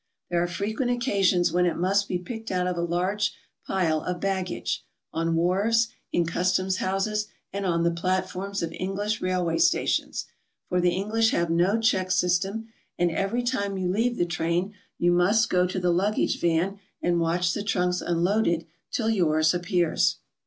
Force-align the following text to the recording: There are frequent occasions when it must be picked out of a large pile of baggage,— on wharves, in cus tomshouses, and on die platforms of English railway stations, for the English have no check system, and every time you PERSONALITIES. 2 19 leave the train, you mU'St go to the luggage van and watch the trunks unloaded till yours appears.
There 0.31 0.41
are 0.41 0.47
frequent 0.47 0.89
occasions 0.89 1.51
when 1.51 1.67
it 1.67 1.77
must 1.77 2.07
be 2.07 2.17
picked 2.17 2.49
out 2.49 2.65
of 2.65 2.75
a 2.75 2.81
large 2.81 3.35
pile 3.67 4.01
of 4.01 4.19
baggage,— 4.19 4.83
on 5.13 5.35
wharves, 5.35 5.89
in 6.11 6.25
cus 6.25 6.57
tomshouses, 6.57 7.27
and 7.53 7.67
on 7.67 7.83
die 7.83 7.91
platforms 7.95 8.63
of 8.63 8.71
English 8.71 9.21
railway 9.21 9.59
stations, 9.59 10.25
for 10.67 10.81
the 10.81 10.89
English 10.95 11.29
have 11.29 11.51
no 11.51 11.79
check 11.79 12.09
system, 12.09 12.69
and 12.97 13.11
every 13.11 13.43
time 13.43 13.77
you 13.77 13.89
PERSONALITIES. 13.89 13.91
2 13.91 13.91
19 13.91 13.93
leave 14.09 14.17
the 14.17 14.25
train, 14.25 14.73
you 14.97 15.11
mU'St 15.11 15.49
go 15.49 15.67
to 15.67 15.79
the 15.79 15.91
luggage 15.93 16.39
van 16.39 16.79
and 17.03 17.19
watch 17.19 17.53
the 17.53 17.61
trunks 17.61 18.01
unloaded 18.01 18.65
till 18.91 19.11
yours 19.11 19.53
appears. 19.53 20.17